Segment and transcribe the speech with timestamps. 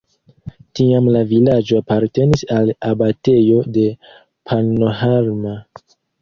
[0.77, 3.85] Tiam la vilaĝo apartenis al abatejo de
[4.53, 5.55] Pannonhalma.